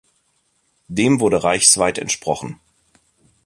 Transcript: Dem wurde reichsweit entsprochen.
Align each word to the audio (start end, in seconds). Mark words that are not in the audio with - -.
Dem 0.87 1.19
wurde 1.19 1.43
reichsweit 1.43 1.99
entsprochen. 1.99 2.59